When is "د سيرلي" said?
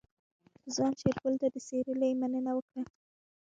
1.53-2.11